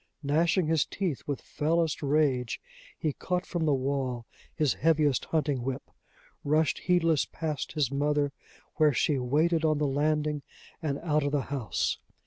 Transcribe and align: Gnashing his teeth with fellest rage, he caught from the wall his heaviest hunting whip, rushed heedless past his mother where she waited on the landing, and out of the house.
Gnashing 0.23 0.65
his 0.65 0.83
teeth 0.83 1.21
with 1.27 1.39
fellest 1.43 2.01
rage, 2.01 2.59
he 2.97 3.13
caught 3.13 3.45
from 3.45 3.65
the 3.67 3.73
wall 3.75 4.25
his 4.55 4.73
heaviest 4.73 5.25
hunting 5.25 5.61
whip, 5.61 5.91
rushed 6.43 6.79
heedless 6.79 7.25
past 7.25 7.73
his 7.73 7.91
mother 7.91 8.33
where 8.77 8.93
she 8.93 9.19
waited 9.19 9.63
on 9.63 9.77
the 9.77 9.85
landing, 9.85 10.41
and 10.81 10.97
out 11.03 11.21
of 11.21 11.31
the 11.31 11.41
house. 11.53 11.99